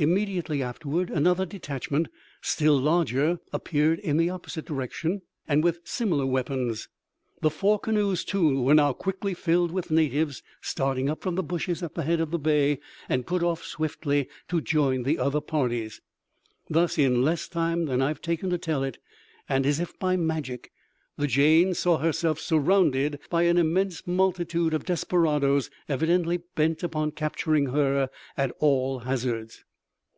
Immediately 0.00 0.62
afterward 0.62 1.10
another 1.10 1.44
detachment, 1.44 2.06
still 2.40 2.78
larger, 2.78 3.40
appeared 3.52 3.98
in 3.98 4.20
an 4.20 4.30
opposite 4.30 4.64
direction, 4.64 5.22
and 5.48 5.64
with 5.64 5.80
similar 5.82 6.24
weapons. 6.24 6.86
The 7.42 7.50
four 7.50 7.80
canoes, 7.80 8.22
too, 8.24 8.62
were 8.62 8.76
now 8.76 8.92
quickly 8.92 9.34
filled 9.34 9.72
with 9.72 9.90
natives, 9.90 10.40
starting 10.60 11.10
up 11.10 11.20
from 11.20 11.34
the 11.34 11.42
bushes 11.42 11.82
at 11.82 11.96
the 11.96 12.04
head 12.04 12.20
of 12.20 12.30
the 12.30 12.38
bay, 12.38 12.78
and 13.08 13.26
put 13.26 13.42
off 13.42 13.64
swiftly 13.64 14.28
to 14.46 14.60
join 14.60 15.02
the 15.02 15.18
other 15.18 15.40
parties. 15.40 16.00
Thus, 16.70 16.96
in 16.96 17.22
less 17.24 17.48
time 17.48 17.86
than 17.86 18.00
I 18.00 18.06
have 18.06 18.22
taken 18.22 18.50
to 18.50 18.56
tell 18.58 18.84
it, 18.84 18.98
and 19.48 19.66
as 19.66 19.80
if 19.80 19.98
by 19.98 20.16
magic, 20.16 20.70
the 21.16 21.26
Jane 21.26 21.74
saw 21.74 21.98
herself 21.98 22.38
surrounded 22.38 23.18
by 23.30 23.42
an 23.42 23.58
immense 23.58 24.06
multitude 24.06 24.74
of 24.74 24.84
desperadoes 24.84 25.70
evidently 25.88 26.36
bent 26.54 26.84
upon 26.84 27.10
capturing 27.10 27.70
her 27.70 28.10
at 28.36 28.52
all 28.60 29.00
hazards. 29.00 29.64